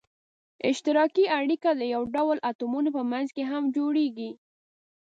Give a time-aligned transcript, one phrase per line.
[0.69, 4.31] اشتراکي اړیکه د یو ډول اتومونو په منځ کې هم جوړیږي.